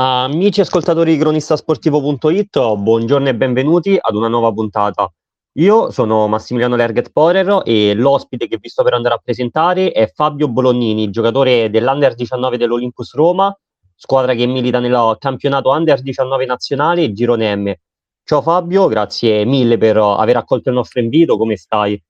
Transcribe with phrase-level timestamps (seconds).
[0.00, 5.12] Amici ascoltatori di cronistasportivo.it, buongiorno e benvenuti ad una nuova puntata.
[5.54, 10.08] Io sono Massimiliano Lerget Porer e l'ospite che vi sto per andare a presentare è
[10.14, 13.52] Fabio Bolognini, giocatore dell'Under 19 dell'Olympus Roma,
[13.96, 17.74] squadra che milita nel campionato Under 19 nazionale Girone M.
[18.22, 22.00] Ciao Fabio, grazie mille per aver accolto il nostro invito, come stai?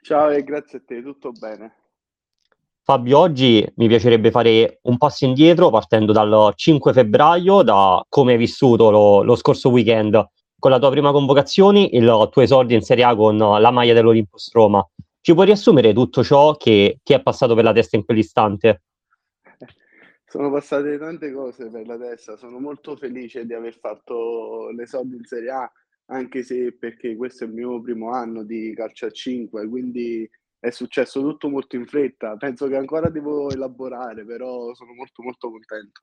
[0.00, 1.74] Ciao e grazie a te, tutto bene.
[2.88, 8.38] Fabio, oggi mi piacerebbe fare un passo indietro partendo dal 5 febbraio, da come hai
[8.38, 10.24] vissuto lo, lo scorso weekend
[10.56, 14.52] con la tua prima convocazione, il tuo esordio in Serie A con la maglia dell'Olympus
[14.52, 14.88] Roma.
[15.20, 18.82] Ci puoi riassumere tutto ciò che ti è passato per la testa in quell'istante?
[20.24, 25.24] Sono passate tante cose per la testa, sono molto felice di aver fatto l'esordio in
[25.24, 25.72] Serie A,
[26.12, 30.30] anche se perché questo è il mio primo anno di calcio a 5, quindi
[30.66, 32.36] è successo tutto molto in fretta.
[32.36, 36.02] Penso che ancora devo elaborare, però sono molto molto contento.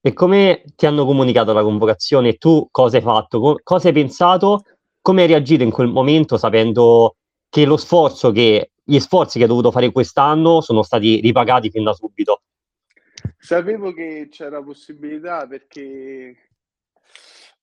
[0.00, 2.34] E come ti hanno comunicato la convocazione?
[2.34, 3.60] Tu cosa hai fatto?
[3.62, 4.62] cosa hai pensato?
[5.00, 7.16] Come hai reagito in quel momento sapendo
[7.48, 11.84] che lo sforzo che gli sforzi che hai dovuto fare quest'anno sono stati ripagati fin
[11.84, 12.42] da subito?
[13.38, 16.45] Sapevo che c'era possibilità perché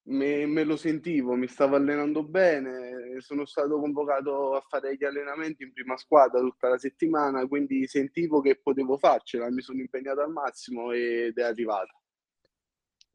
[0.06, 5.64] me, me, lo sentivo, mi stavo allenando bene, sono stato convocato a fare gli allenamenti
[5.64, 10.32] in prima squadra tutta la settimana, quindi sentivo che potevo farcela, mi sono impegnato al
[10.32, 11.98] massimo ed è arrivata.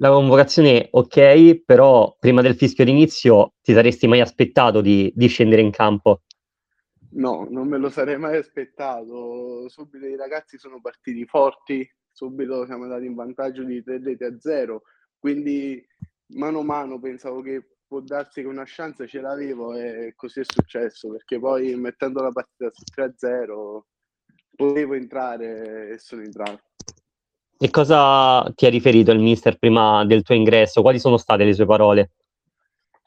[0.00, 5.61] La convocazione ok, però prima del fischio d'inizio ti saresti mai aspettato di, di scendere
[5.61, 6.23] in campo?
[7.11, 9.69] No, non me lo sarei mai aspettato.
[9.69, 14.39] Subito i ragazzi sono partiti forti, subito siamo andati in vantaggio di 3 reti a
[14.39, 14.83] 0,
[15.19, 15.84] quindi
[16.34, 20.44] mano a mano pensavo che può darsi che una chance ce l'avevo e così è
[20.44, 23.80] successo perché poi mettendo la partita su 3-0
[24.54, 26.62] potevo entrare e sono entrato.
[27.60, 30.82] E cosa ti ha riferito il mister prima del tuo ingresso?
[30.82, 32.12] Quali sono state le sue parole?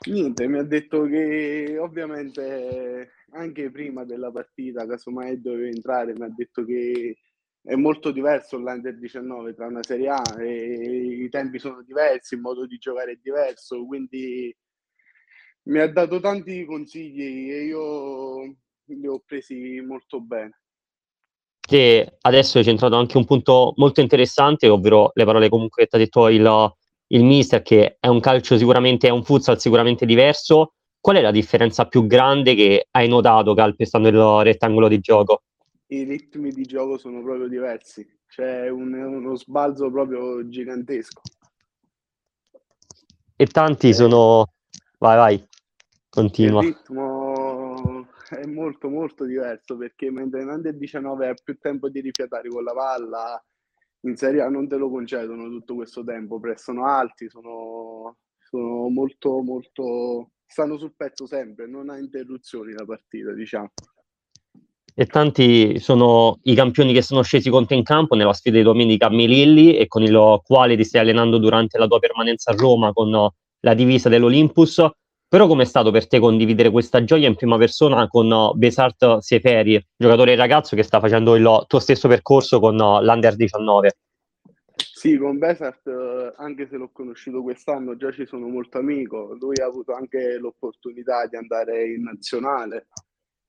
[0.08, 6.34] Niente, mi ha detto che ovviamente anche prima della partita, casomai dovevo entrare, mi ha
[6.36, 7.18] detto che
[7.64, 12.42] è molto diverso l'Under 19 tra una Serie A e i tempi sono diversi, il
[12.42, 14.56] modo di giocare è diverso, quindi
[15.64, 18.44] mi ha dato tanti consigli e io
[18.86, 20.60] li ho presi molto bene.
[21.60, 25.96] Che adesso hai centrato anche un punto molto interessante, ovvero le parole comunque che ti
[25.96, 26.74] ha detto il,
[27.08, 30.74] il mister, che è un calcio sicuramente, è un futsal sicuramente diverso.
[31.00, 35.44] Qual è la differenza più grande che hai notato calpestando il rettangolo di gioco?
[35.92, 41.22] I ritmi di gioco sono proprio diversi, c'è un, uno sbalzo proprio gigantesco.
[43.36, 44.54] E tanti eh, sono...
[45.00, 45.48] Vai, vai,
[46.10, 46.62] continua.
[46.62, 52.00] Il ritmo è molto molto diverso perché mentre in Under 19 hai più tempo di
[52.00, 53.46] rifiatare con la palla,
[54.02, 59.42] in Serie A non te lo concedono tutto questo tempo, prestano alti, sono, sono molto
[59.42, 60.32] molto...
[60.46, 63.72] stanno sul pezzo sempre, non ha interruzioni la partita, diciamo
[64.94, 68.64] e tanti sono i campioni che sono scesi con te in campo nella sfida di
[68.64, 72.56] domenica a Melilli e con il quale ti stai allenando durante la tua permanenza a
[72.56, 74.86] Roma con la divisa dell'Olympus.
[75.32, 80.36] Però com'è stato per te condividere questa gioia in prima persona con Besart Seferi, giocatore
[80.36, 83.92] ragazzo che sta facendo il tuo stesso percorso con l'Under 19?
[84.76, 85.88] Sì, con Besart,
[86.36, 89.38] anche se l'ho conosciuto quest'anno, già ci sono molto amico.
[89.40, 92.88] Lui ha avuto anche l'opportunità di andare in nazionale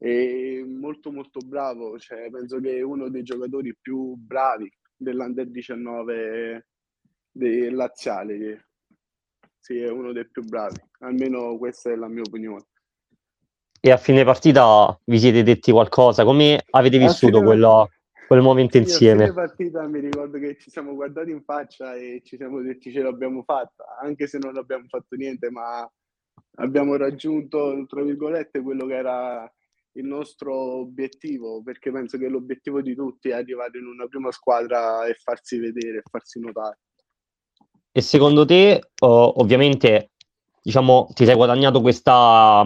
[0.05, 6.67] e molto molto bravo, cioè, penso che è uno dei giocatori più bravi dell'Under 19
[7.31, 8.71] del laziale,
[9.61, 12.67] sì, è uno dei più bravi, almeno questa è la mia opinione.
[13.81, 16.25] E a fine partita vi siete detti qualcosa?
[16.25, 17.45] Come avete vissuto fine...
[17.45, 17.91] quello,
[18.27, 19.23] quel momento sì, insieme?
[19.23, 22.91] A fine partita mi ricordo che ci siamo guardati in faccia e ci siamo detti
[22.91, 25.89] ce l'abbiamo fatta, anche se non abbiamo fatto niente, ma
[26.57, 29.53] abbiamo raggiunto, tra virgolette, quello che era
[29.95, 35.07] il nostro obiettivo, perché penso che l'obiettivo di tutti è arrivare in una prima squadra
[35.07, 36.79] e farsi vedere, e farsi notare.
[37.93, 40.13] E secondo te, ovviamente,
[40.63, 42.65] diciamo, ti sei guadagnato questa,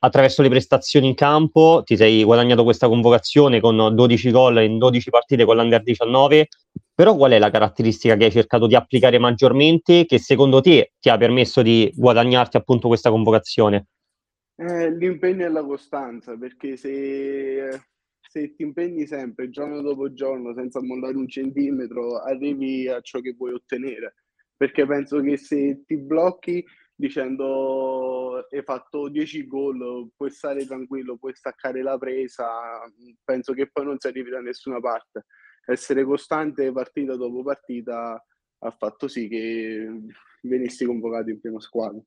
[0.00, 5.08] attraverso le prestazioni in campo, ti sei guadagnato questa convocazione con 12 gol in 12
[5.08, 6.48] partite con l'Under 19,
[6.94, 11.08] però qual è la caratteristica che hai cercato di applicare maggiormente che secondo te ti
[11.08, 13.86] ha permesso di guadagnarti appunto questa convocazione?
[14.58, 17.68] Eh, l'impegno e la costanza, perché se,
[18.20, 23.34] se ti impegni sempre, giorno dopo giorno, senza mollare un centimetro, arrivi a ciò che
[23.34, 24.14] vuoi ottenere.
[24.56, 26.64] Perché penso che se ti blocchi
[26.94, 32.48] dicendo hai fatto 10 gol, puoi stare tranquillo, puoi staccare la presa,
[33.22, 35.26] penso che poi non si arrivi da nessuna parte.
[35.66, 38.24] Essere costante partita dopo partita
[38.60, 39.86] ha fatto sì che
[40.42, 42.00] venissi convocato in prima squadra.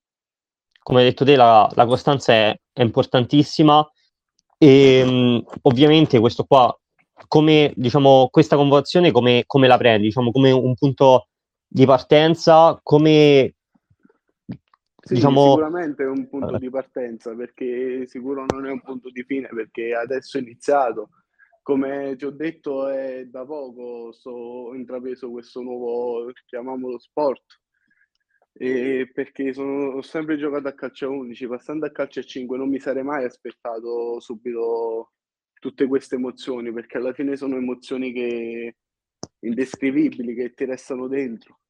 [0.82, 3.88] Come hai detto te, la, la costanza è, è, importantissima
[4.58, 6.74] e mh, ovviamente questo qua,
[7.28, 10.06] come diciamo, questa convocazione come, come la prendi?
[10.06, 11.28] Diciamo, come un punto
[11.66, 13.54] di partenza, come
[15.02, 15.50] sì, diciamo...
[15.50, 19.94] sicuramente è un punto di partenza perché sicuro non è un punto di fine perché
[19.94, 21.10] adesso è iniziato.
[21.62, 27.42] Come ti ho detto è da poco ho intrapreso questo nuovo, chiamiamolo sport,
[28.52, 32.56] e perché sono, ho sempre giocato a calcio a 11, passando a calcio a 5
[32.58, 35.12] non mi sarei mai aspettato subito
[35.60, 38.76] tutte queste emozioni perché alla fine sono emozioni che
[39.40, 41.60] indescrivibili che ti restano dentro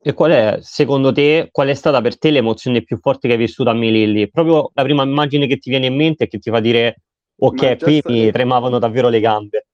[0.00, 3.40] e qual è, secondo te, qual è stata per te l'emozione più forte che hai
[3.40, 4.30] vissuto a Melilli?
[4.30, 7.00] Proprio la prima immagine che ti viene in mente e che ti fa dire,
[7.36, 8.10] ok, qui sta...
[8.10, 9.66] mi tremavano davvero le gambe.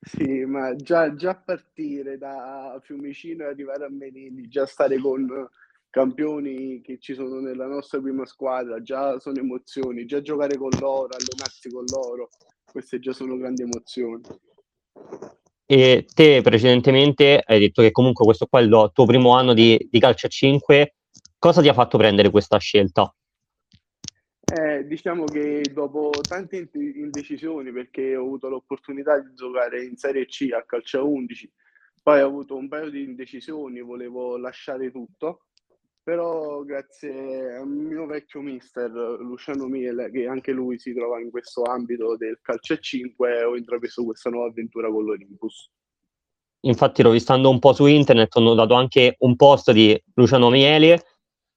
[0.00, 5.26] Sì, ma già, già partire da Fiumicino e arrivare a Melilli, già stare con
[5.96, 11.08] campioni che ci sono nella nostra prima squadra, già sono emozioni, già giocare con loro,
[11.10, 12.28] allenarsi con loro,
[12.70, 14.20] queste già sono grandi emozioni.
[15.64, 19.88] E te precedentemente hai detto che comunque questo qua è il tuo primo anno di,
[19.90, 20.96] di calcio a 5.
[21.38, 23.10] Cosa ti ha fatto prendere questa scelta?
[24.54, 30.50] Eh, diciamo che dopo tante indecisioni, perché ho avuto l'opportunità di giocare in Serie C
[30.52, 31.50] a calcio a 11,
[32.02, 35.46] poi ho avuto un paio di indecisioni, volevo lasciare tutto,
[36.06, 41.64] però grazie al mio vecchio mister Luciano Miele, che anche lui si trova in questo
[41.64, 45.68] ambito del calcio a 5, ho intrapreso questa nuova avventura con l'Olympus.
[46.60, 51.02] Infatti, rovistando un po' su internet, ho notato anche un post di Luciano Miele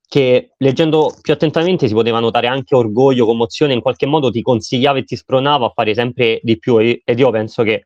[0.08, 4.98] che leggendo più attentamente si poteva notare anche orgoglio, commozione, in qualche modo ti consigliava
[4.98, 7.86] e ti spronava a fare sempre di più ed io penso che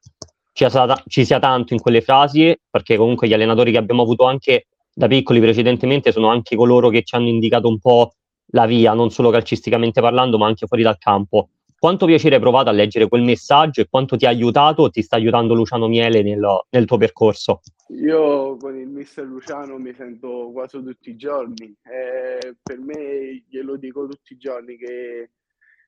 [0.54, 4.24] ci sia, ci sia tanto in quelle frasi perché comunque gli allenatori che abbiamo avuto
[4.24, 8.14] anche da piccoli precedentemente sono anche coloro che ci hanno indicato un po'
[8.48, 11.50] la via, non solo calcisticamente parlando, ma anche fuori dal campo.
[11.80, 15.02] Quanto piacere hai provato a leggere quel messaggio e quanto ti ha aiutato o ti
[15.02, 17.60] sta aiutando Luciano Miele nel, nel tuo percorso?
[17.90, 21.76] Io con il mister Luciano mi sento quasi tutti i giorni.
[21.84, 25.32] Eh, per me glielo dico tutti i giorni che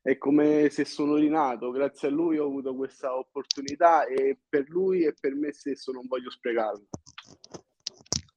[0.01, 1.72] è come se sono rinato.
[1.72, 6.08] Grazie a lui ho avuto questa opportunità e per lui e per me stesso non
[6.08, 6.84] voglio sprecarla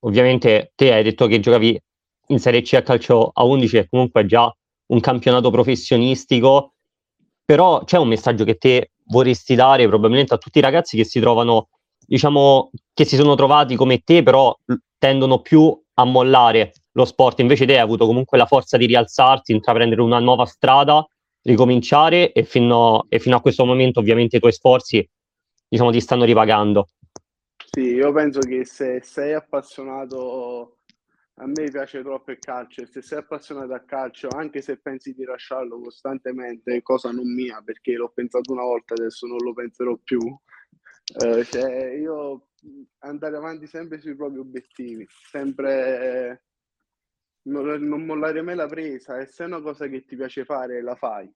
[0.01, 1.79] ovviamente te hai detto che giocavi
[2.29, 4.53] in Serie C a calcio a 11 e comunque già
[4.89, 6.75] un campionato professionistico,
[7.45, 11.21] però c'è un messaggio che te vorresti dare probabilmente a tutti i ragazzi che si
[11.21, 11.69] trovano,
[12.07, 14.55] diciamo, che si sono trovati come te, però
[14.99, 19.53] tendono più a mollare lo sport, invece te hai avuto comunque la forza di rialzarti,
[19.53, 21.07] intraprendere una nuova strada,
[21.43, 25.07] ricominciare e fino, e fino a questo momento ovviamente i tuoi sforzi
[25.69, 26.89] diciamo, ti stanno ripagando.
[27.79, 30.79] Sì, io penso che se sei appassionato,
[31.35, 35.15] a me piace troppo il calcio, e se sei appassionato a calcio, anche se pensi
[35.15, 39.97] di lasciarlo costantemente, cosa non mia, perché l'ho pensato una volta, adesso non lo penserò
[40.03, 40.19] più.
[41.21, 42.49] Eh, cioè, io
[42.99, 46.47] andare avanti sempre sui propri obiettivi, sempre
[47.43, 50.83] non, non mollare mai la presa, e se è una cosa che ti piace fare,
[50.83, 51.33] la fai.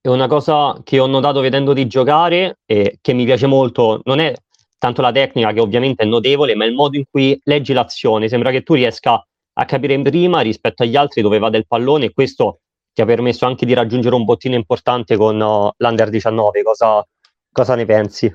[0.00, 4.20] È una cosa che ho notato vedendo di giocare e che mi piace molto, non
[4.20, 4.32] è
[4.78, 8.50] tanto la tecnica che ovviamente è notevole, ma il modo in cui leggi l'azione, sembra
[8.50, 9.24] che tu riesca
[9.58, 12.60] a capire prima rispetto agli altri dove va del pallone e questo
[12.92, 16.62] ti ha permesso anche di raggiungere un bottino importante con uh, l'Under 19.
[16.62, 17.06] Cosa,
[17.52, 18.34] cosa ne pensi?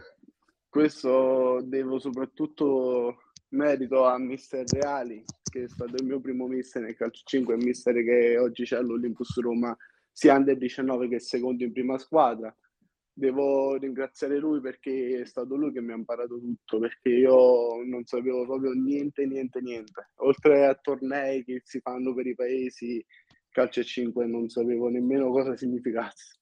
[0.69, 3.17] Questo devo soprattutto
[3.49, 7.65] merito a Mister Reali, che è stato il mio primo mister nel calcio 5, il
[7.65, 9.75] mister che oggi c'è all'Olympus Roma,
[10.11, 12.55] sia Under 19 che secondo in prima squadra
[13.13, 18.05] devo ringraziare lui perché è stato lui che mi ha imparato tutto, perché io non
[18.05, 20.11] sapevo proprio niente, niente, niente.
[20.17, 23.03] Oltre a tornei che si fanno per i paesi,
[23.49, 26.37] calcio e 5 non sapevo nemmeno cosa significasse.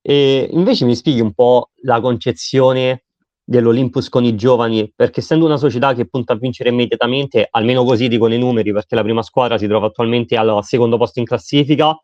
[0.00, 3.04] E invece mi spieghi un po' la concezione
[3.42, 8.08] dell'Olympus con i giovani, perché essendo una società che punta a vincere immediatamente, almeno così
[8.08, 11.98] dicono i numeri, perché la prima squadra si trova attualmente al secondo posto in classifica,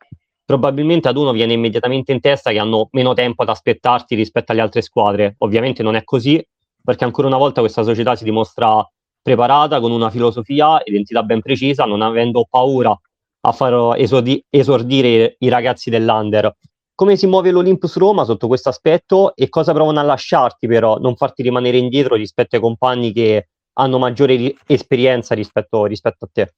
[0.51, 4.63] probabilmente ad uno viene immediatamente in testa che hanno meno tempo ad aspettarti rispetto alle
[4.63, 5.37] altre squadre.
[5.39, 6.45] Ovviamente non è così,
[6.83, 8.85] perché ancora una volta questa società si dimostra
[9.23, 12.91] preparata, con una filosofia, identità ben precisa, non avendo paura
[13.43, 16.53] a far esordi- esordire i ragazzi dell'Under.
[16.97, 21.15] Come si muove l'Olympus Roma sotto questo aspetto e cosa provano a lasciarti però, non
[21.15, 26.55] farti rimanere indietro rispetto ai compagni che hanno maggiore ri- esperienza rispetto, rispetto a te?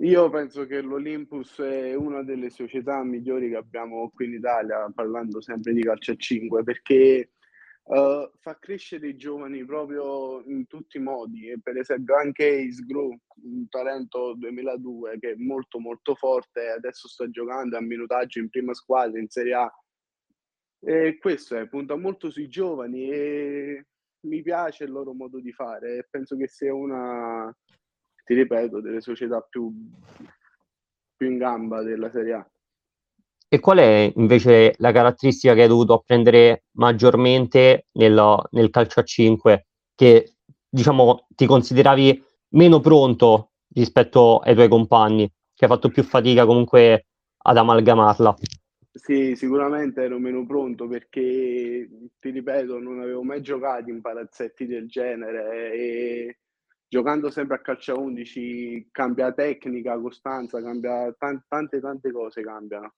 [0.00, 5.40] Io penso che l'Olympus è una delle società migliori che abbiamo qui in Italia, parlando
[5.40, 7.32] sempre di calcio a 5, perché
[7.88, 11.48] Uh, fa crescere i giovani proprio in tutti i modi.
[11.48, 17.08] E per esempio anche Ace Gru, un talento 2002 che è molto molto forte adesso
[17.08, 19.72] sta giocando a minutaggio in prima squadra in Serie A.
[20.80, 23.86] E questo è, punta molto sui giovani e
[24.26, 26.06] mi piace il loro modo di fare.
[26.10, 27.50] Penso che sia una,
[28.28, 29.72] ti ripeto, delle società più,
[31.16, 32.46] più in gamba della Serie A.
[33.48, 39.02] E qual è invece la caratteristica che hai dovuto apprendere maggiormente nel, nel calcio a
[39.02, 40.34] 5 che
[40.68, 47.06] diciamo ti consideravi meno pronto rispetto ai tuoi compagni, che hai fatto più fatica comunque
[47.38, 48.36] ad amalgamarla?
[48.92, 51.88] Sì, sicuramente ero meno pronto perché,
[52.20, 56.38] ti ripeto, non avevo mai giocato in palazzetti del genere e
[56.88, 62.94] giocando sempre a calcio a 11 cambia tecnica, costanza, cambia tante tante, tante cose cambiano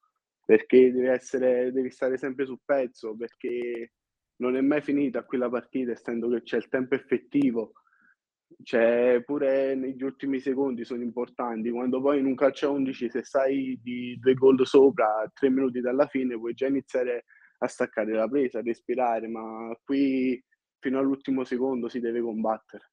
[0.51, 3.93] perché devi, essere, devi stare sempre sul pezzo, perché
[4.39, 7.73] non è mai finita qui la partita, essendo che c'è il tempo effettivo,
[8.65, 11.71] c'è pure negli ultimi secondi sono importanti.
[11.71, 15.81] Quando poi in un calcio a 11, se sai di due gol sopra, tre minuti
[15.81, 17.27] dalla fine, puoi già iniziare
[17.59, 20.43] a staccare la presa, a respirare, ma qui
[20.81, 22.91] fino all'ultimo secondo si deve combattere.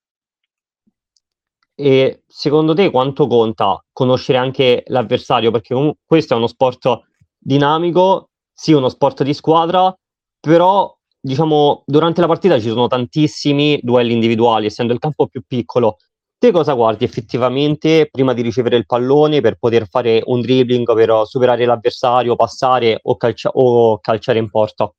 [1.79, 5.51] E secondo te quanto conta conoscere anche l'avversario?
[5.51, 7.01] Perché comunque questo è uno sport
[7.37, 9.95] dinamico, sì uno sport di squadra,
[10.39, 15.97] però diciamo durante la partita ci sono tantissimi duelli individuali, essendo il campo più piccolo.
[16.39, 21.27] Te cosa guardi effettivamente prima di ricevere il pallone per poter fare un dribbling, per
[21.27, 24.91] superare l'avversario, passare o, calcia- o calciare in porta?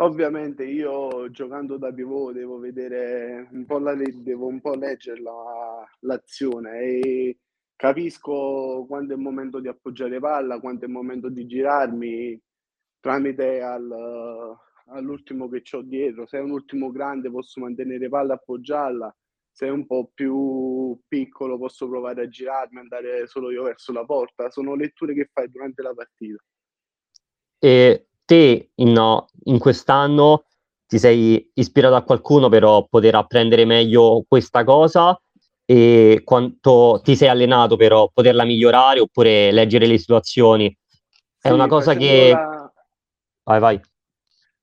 [0.00, 5.86] Ovviamente io giocando da pivot devo vedere un po', la, devo un po leggere la,
[6.00, 7.38] l'azione e
[7.76, 12.40] capisco quando è il momento di appoggiare palla, quando è il momento di girarmi
[12.98, 16.26] tramite al, all'ultimo che ho dietro.
[16.26, 19.14] Se è un ultimo grande posso mantenere palla e appoggiarla,
[19.50, 24.06] se è un po' più piccolo posso provare a girarmi, andare solo io verso la
[24.06, 24.48] porta.
[24.48, 26.42] Sono letture che fai durante la partita.
[27.58, 30.44] E te in, in quest'anno
[30.86, 35.20] ti sei ispirato a qualcuno per poter apprendere meglio questa cosa
[35.64, 40.68] e quanto ti sei allenato per poterla migliorare oppure leggere le situazioni.
[41.40, 42.30] È sì, una cosa che...
[42.30, 42.72] La...
[43.42, 43.80] Vai, vai.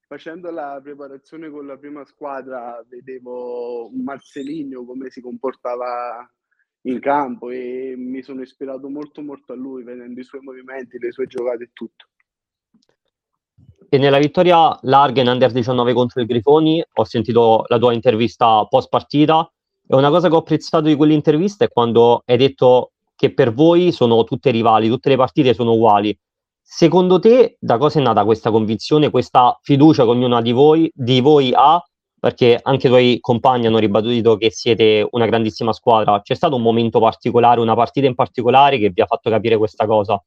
[0.08, 6.26] Facendo la preparazione con la prima squadra vedevo Marcelinho come si comportava
[6.84, 11.12] in campo e mi sono ispirato molto molto a lui vedendo i suoi movimenti, le
[11.12, 12.08] sue giocate e tutto.
[13.90, 18.66] E nella vittoria larga in Under 19 contro i Grifoni ho sentito la tua intervista
[18.66, 19.50] post partita
[19.88, 23.94] e una cosa che ho apprezzato di quell'intervista è quando hai detto che per voi
[23.94, 26.18] sono tutte rivali, tutte le partite sono uguali.
[26.62, 31.22] Secondo te, da cosa è nata questa convinzione, questa fiducia che ognuna di voi, di
[31.22, 31.82] voi ha?
[32.20, 36.22] Perché anche i tuoi compagni hanno ribadito che siete una grandissima squadra.
[36.22, 39.86] C'è stato un momento particolare, una partita in particolare che vi ha fatto capire questa
[39.86, 40.22] cosa?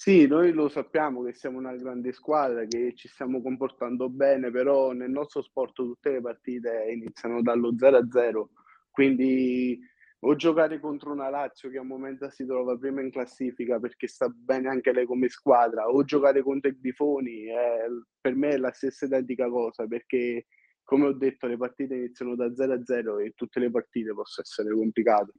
[0.00, 4.92] Sì, noi lo sappiamo che siamo una grande squadra, che ci stiamo comportando bene, però
[4.92, 8.50] nel nostro sport tutte le partite iniziano dallo 0-0,
[8.92, 9.76] quindi
[10.20, 14.28] o giocare contro una Lazio che al momento si trova prima in classifica perché sta
[14.28, 17.88] bene anche lei come squadra, o giocare contro i Grifoni, eh,
[18.20, 20.46] per me è la stessa identica cosa, perché
[20.84, 25.32] come ho detto le partite iniziano da 0-0 e tutte le partite possono essere complicate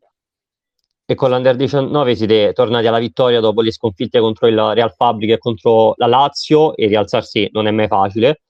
[1.11, 5.33] e con l'Under 19 siete tornati alla vittoria dopo le sconfitte contro il Real Fabbrica
[5.33, 8.41] e contro la Lazio e rialzarsi non è mai facile.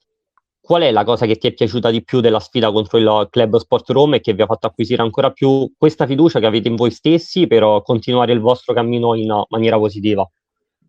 [0.59, 3.55] Qual è la cosa che ti è piaciuta di più della sfida contro il Club
[3.55, 6.75] Sport Roma e che vi ha fatto acquisire ancora più questa fiducia che avete in
[6.75, 10.29] voi stessi per continuare il vostro cammino in maniera positiva?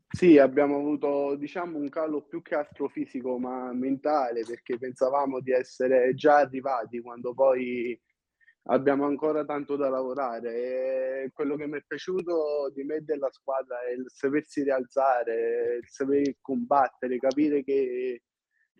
[0.08, 5.52] Sì, abbiamo avuto diciamo un calo più che altro fisico ma mentale perché pensavamo di
[5.52, 7.96] essere già arrivati quando poi
[8.64, 13.30] abbiamo ancora tanto da lavorare e quello che mi è piaciuto di me e della
[13.30, 18.22] squadra è il sapersi rialzare, il saper combattere, capire che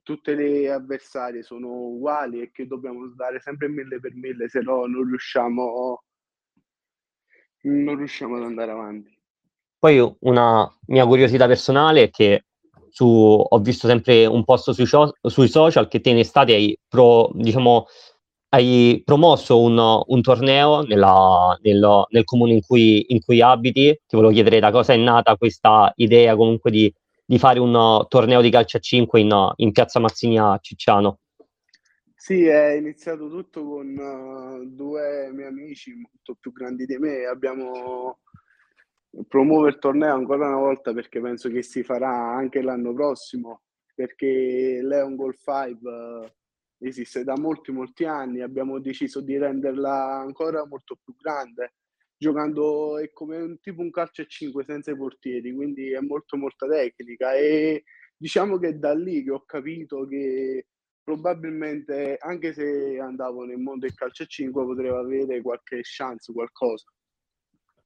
[0.02, 4.86] tutte le avversarie sono uguali e che dobbiamo dare sempre mille per mille, se no
[4.86, 6.02] non riusciamo,
[7.62, 9.18] non riusciamo ad andare avanti.
[9.78, 12.44] Poi una mia curiosità personale è che
[12.90, 17.30] su, ho visto sempre un post sui, sui social che te in estate hai pro,
[17.32, 17.86] diciamo,
[18.50, 24.00] hai promosso un, un torneo nella, nel, nel, comune in cui, in cui, abiti.
[24.06, 26.92] Ti volevo chiedere da cosa è nata questa idea comunque di,
[27.24, 31.20] di fare un uh, torneo di calcio a 5 in, in, piazza Mazzini a Cicciano.
[32.16, 37.24] Sì, è iniziato tutto con uh, due miei amici molto più grandi di me.
[37.26, 38.18] Abbiamo
[39.28, 44.80] promuovo il torneo ancora una volta perché penso che si farà anche l'anno prossimo perché
[44.82, 46.34] Leon Goal 5
[46.80, 51.74] esiste da molti molti anni, abbiamo deciso di renderla ancora molto più grande,
[52.16, 56.36] giocando è come un tipo un calcio a 5 senza i portieri, quindi è molto
[56.36, 57.84] molta tecnica e
[58.16, 60.66] diciamo che è da lì che ho capito che
[61.02, 66.84] probabilmente anche se andavo nel mondo del calcio a 5 potevo avere qualche chance, qualcosa.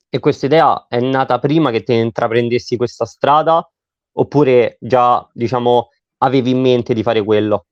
[0.08, 3.68] E questa idea è nata prima che te intraprendessi questa strada
[4.16, 7.66] oppure già, diciamo, avevi in mente di fare quello?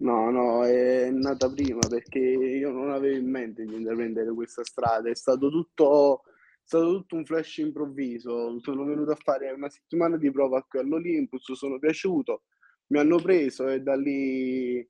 [0.00, 5.10] No, no, è nata prima perché io non avevo in mente di intraprendere questa strada,
[5.10, 8.60] è stato tutto, è stato tutto un flash improvviso.
[8.60, 12.42] Sono venuto a fare una settimana di prova qui all'Olympus, sono piaciuto,
[12.88, 14.88] mi hanno preso e da lì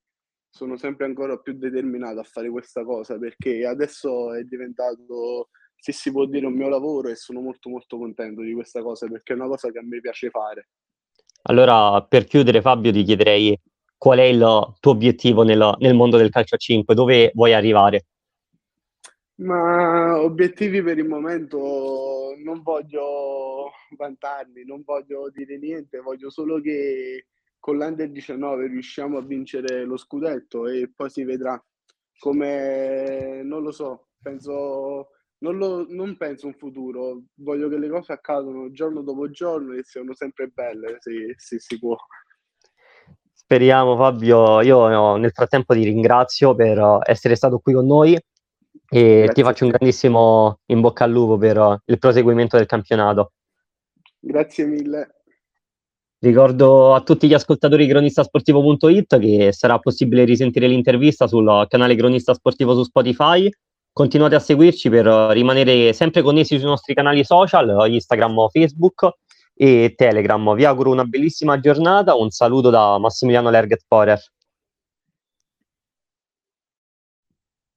[0.51, 6.11] sono sempre ancora più determinato a fare questa cosa perché adesso è diventato, se si
[6.13, 9.37] può dire, un mio lavoro e sono molto molto contento di questa cosa perché è
[9.37, 10.69] una cosa che a me piace fare.
[11.45, 13.59] Allora, per chiudere, Fabio, ti chiederei
[13.99, 18.07] qual è il tuo obiettivo nel, nel mondo del calcio a 5, dove vuoi arrivare?
[19.41, 27.27] Ma obiettivi per il momento non voglio vantarmi, non voglio dire niente, voglio solo che
[27.59, 31.63] con l'Under 19 riusciamo a vincere lo scudetto e poi si vedrà
[32.19, 38.13] come non lo so, penso non, lo, non penso un futuro, voglio che le cose
[38.13, 41.97] accadano giorno dopo giorno e siano sempre belle, se, se si può.
[43.51, 48.21] Speriamo Fabio, io nel frattempo ti ringrazio per essere stato qui con noi e
[48.91, 53.33] Grazie ti faccio un grandissimo in bocca al lupo per il proseguimento del campionato.
[54.19, 55.15] Grazie mille.
[56.19, 62.35] Ricordo a tutti gli ascoltatori di cronistasportivo.it che sarà possibile risentire l'intervista sul canale Cronista
[62.35, 63.49] Sportivo su Spotify.
[63.91, 69.11] Continuate a seguirci per rimanere sempre connessi sui nostri canali social, Instagram o Facebook
[69.61, 70.55] e Telegram.
[70.55, 74.23] Vi auguro una bellissima giornata, un saluto da Massimiliano Lerget Porer.